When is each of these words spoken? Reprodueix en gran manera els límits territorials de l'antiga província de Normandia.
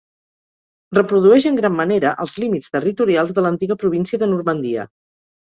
Reprodueix 0.97 1.45
en 1.49 1.59
gran 1.59 1.75
manera 1.81 2.13
els 2.25 2.33
límits 2.45 2.73
territorials 2.77 3.35
de 3.41 3.45
l'antiga 3.49 3.79
província 3.85 4.23
de 4.25 4.33
Normandia. 4.35 4.89